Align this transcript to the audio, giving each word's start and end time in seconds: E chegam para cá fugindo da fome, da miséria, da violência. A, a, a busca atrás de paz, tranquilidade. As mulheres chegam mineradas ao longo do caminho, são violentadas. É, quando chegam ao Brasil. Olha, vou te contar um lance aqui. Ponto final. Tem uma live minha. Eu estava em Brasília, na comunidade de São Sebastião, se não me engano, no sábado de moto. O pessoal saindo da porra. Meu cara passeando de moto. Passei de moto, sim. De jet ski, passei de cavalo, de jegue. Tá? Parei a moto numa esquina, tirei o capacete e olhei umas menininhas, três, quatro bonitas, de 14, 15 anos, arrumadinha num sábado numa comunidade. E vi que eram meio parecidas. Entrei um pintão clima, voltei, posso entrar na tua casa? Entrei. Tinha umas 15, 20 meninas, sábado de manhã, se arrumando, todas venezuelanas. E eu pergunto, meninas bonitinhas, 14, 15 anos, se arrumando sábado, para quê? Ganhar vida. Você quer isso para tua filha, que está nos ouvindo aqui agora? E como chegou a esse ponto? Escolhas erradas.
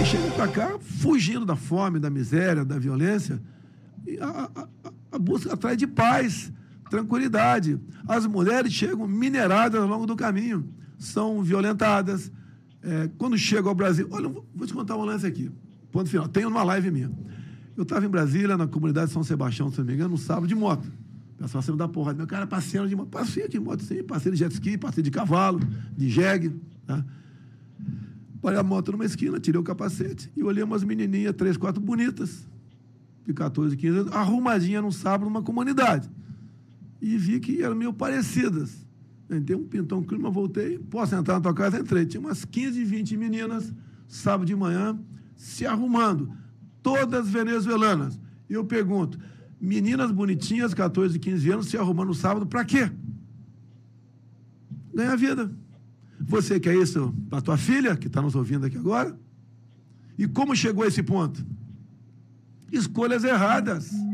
E 0.00 0.04
chegam 0.06 0.30
para 0.30 0.48
cá 0.48 0.78
fugindo 0.78 1.44
da 1.44 1.54
fome, 1.54 1.98
da 1.98 2.08
miséria, 2.08 2.64
da 2.64 2.78
violência. 2.78 3.38
A, 4.18 4.50
a, 4.62 4.68
a 5.12 5.18
busca 5.18 5.52
atrás 5.52 5.76
de 5.76 5.86
paz, 5.86 6.50
tranquilidade. 6.88 7.78
As 8.08 8.26
mulheres 8.26 8.72
chegam 8.72 9.06
mineradas 9.06 9.78
ao 9.78 9.86
longo 9.86 10.06
do 10.06 10.16
caminho, 10.16 10.66
são 10.98 11.42
violentadas. 11.42 12.32
É, 12.82 13.10
quando 13.18 13.36
chegam 13.36 13.68
ao 13.68 13.74
Brasil. 13.74 14.08
Olha, 14.10 14.26
vou 14.26 14.66
te 14.66 14.72
contar 14.72 14.96
um 14.96 15.04
lance 15.04 15.26
aqui. 15.26 15.50
Ponto 15.92 16.08
final. 16.08 16.26
Tem 16.28 16.46
uma 16.46 16.62
live 16.62 16.90
minha. 16.90 17.12
Eu 17.76 17.82
estava 17.82 18.06
em 18.06 18.08
Brasília, 18.08 18.56
na 18.56 18.66
comunidade 18.66 19.08
de 19.08 19.12
São 19.12 19.22
Sebastião, 19.22 19.70
se 19.70 19.80
não 19.80 19.84
me 19.84 19.92
engano, 19.92 20.10
no 20.10 20.18
sábado 20.18 20.46
de 20.46 20.54
moto. 20.54 20.90
O 21.34 21.42
pessoal 21.42 21.62
saindo 21.62 21.76
da 21.76 21.88
porra. 21.88 22.14
Meu 22.14 22.26
cara 22.26 22.46
passeando 22.46 22.88
de 22.88 22.96
moto. 22.96 23.08
Passei 23.08 23.46
de 23.48 23.60
moto, 23.60 23.82
sim. 23.82 23.96
De 23.96 24.36
jet 24.36 24.52
ski, 24.54 24.78
passei 24.78 25.02
de 25.02 25.10
cavalo, 25.10 25.60
de 25.94 26.08
jegue. 26.08 26.58
Tá? 26.86 27.04
Parei 28.40 28.58
a 28.58 28.62
moto 28.62 28.92
numa 28.92 29.04
esquina, 29.04 29.38
tirei 29.38 29.60
o 29.60 29.64
capacete 29.64 30.32
e 30.34 30.42
olhei 30.42 30.62
umas 30.62 30.82
menininhas, 30.82 31.34
três, 31.34 31.56
quatro 31.56 31.80
bonitas, 31.80 32.46
de 33.26 33.34
14, 33.34 33.76
15 33.76 33.98
anos, 33.98 34.12
arrumadinha 34.12 34.80
num 34.80 34.90
sábado 34.90 35.24
numa 35.24 35.42
comunidade. 35.42 36.08
E 37.00 37.16
vi 37.16 37.38
que 37.38 37.62
eram 37.62 37.76
meio 37.76 37.92
parecidas. 37.92 38.86
Entrei 39.30 39.56
um 39.56 39.64
pintão 39.64 40.02
clima, 40.02 40.30
voltei, 40.30 40.78
posso 40.78 41.14
entrar 41.14 41.34
na 41.34 41.40
tua 41.40 41.54
casa? 41.54 41.78
Entrei. 41.78 42.04
Tinha 42.04 42.20
umas 42.20 42.44
15, 42.44 42.82
20 42.82 43.16
meninas, 43.16 43.72
sábado 44.08 44.46
de 44.46 44.56
manhã, 44.56 44.98
se 45.36 45.66
arrumando, 45.66 46.32
todas 46.82 47.28
venezuelanas. 47.28 48.18
E 48.48 48.54
eu 48.54 48.64
pergunto, 48.64 49.18
meninas 49.60 50.10
bonitinhas, 50.10 50.74
14, 50.74 51.18
15 51.18 51.50
anos, 51.50 51.66
se 51.66 51.76
arrumando 51.76 52.12
sábado, 52.12 52.46
para 52.46 52.64
quê? 52.64 52.90
Ganhar 54.92 55.16
vida. 55.16 55.50
Você 56.20 56.60
quer 56.60 56.74
isso 56.74 57.14
para 57.28 57.40
tua 57.40 57.56
filha, 57.56 57.96
que 57.96 58.06
está 58.06 58.20
nos 58.20 58.34
ouvindo 58.34 58.66
aqui 58.66 58.76
agora? 58.76 59.18
E 60.18 60.28
como 60.28 60.54
chegou 60.54 60.84
a 60.84 60.88
esse 60.88 61.02
ponto? 61.02 61.44
Escolhas 62.70 63.24
erradas. 63.24 63.90